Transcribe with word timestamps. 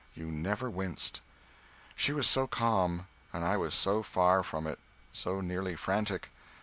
You 0.15 0.31
never 0.31 0.67
winced." 0.67 1.21
She 1.93 2.11
was 2.11 2.25
so 2.25 2.47
calm! 2.47 3.05
and 3.31 3.45
I 3.45 3.55
was 3.57 3.75
so 3.75 4.01
far 4.01 4.41
from 4.41 4.65
it, 4.65 4.79
so 5.13 5.41
nearly 5.41 5.75
frantic. 5.75 6.31